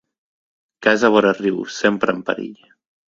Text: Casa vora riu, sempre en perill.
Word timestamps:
Casa 0.87 1.11
vora 1.15 1.33
riu, 1.41 1.59
sempre 1.77 2.17
en 2.19 2.25
perill. 2.31 2.59